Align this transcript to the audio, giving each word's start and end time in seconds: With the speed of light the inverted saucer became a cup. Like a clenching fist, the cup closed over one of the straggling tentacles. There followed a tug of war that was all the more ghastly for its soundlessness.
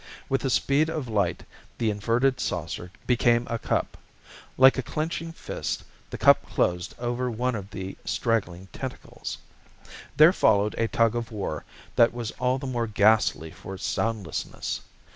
With 0.29 0.41
the 0.41 0.49
speed 0.49 0.89
of 0.89 1.07
light 1.07 1.43
the 1.77 1.91
inverted 1.91 2.39
saucer 2.39 2.91
became 3.05 3.45
a 3.51 3.59
cup. 3.59 3.99
Like 4.57 4.79
a 4.79 4.81
clenching 4.81 5.31
fist, 5.31 5.83
the 6.09 6.17
cup 6.17 6.43
closed 6.49 6.95
over 6.97 7.29
one 7.29 7.53
of 7.53 7.69
the 7.69 7.95
straggling 8.03 8.67
tentacles. 8.73 9.37
There 10.17 10.33
followed 10.33 10.73
a 10.79 10.87
tug 10.87 11.15
of 11.15 11.31
war 11.31 11.65
that 11.97 12.15
was 12.15 12.31
all 12.39 12.57
the 12.57 12.65
more 12.65 12.87
ghastly 12.87 13.51
for 13.51 13.75
its 13.75 13.85
soundlessness. 13.85 14.81